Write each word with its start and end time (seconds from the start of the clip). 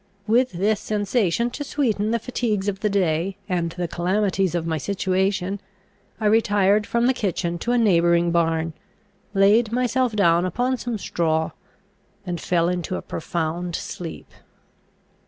With 0.25 0.53
this 0.53 0.79
sensation 0.79 1.51
to 1.51 1.63
sweeten 1.63 2.09
the 2.09 2.17
fatigues 2.17 2.67
of 2.67 2.79
the 2.79 2.89
day 2.89 3.37
and 3.47 3.69
the 3.73 3.87
calamities 3.87 4.55
of 4.55 4.65
my 4.65 4.79
situation, 4.79 5.61
I 6.19 6.25
retired 6.25 6.87
from 6.87 7.05
the 7.05 7.13
kitchen 7.13 7.59
to 7.59 7.71
a 7.71 7.77
neighbouring 7.77 8.31
barn, 8.31 8.73
laid 9.35 9.71
myself 9.71 10.15
down 10.15 10.43
upon 10.43 10.77
some 10.77 10.97
straw, 10.97 11.51
and 12.25 12.41
fell 12.41 12.67
into 12.67 12.95
a 12.95 13.01
profound 13.03 13.75
sleep. 13.75 14.31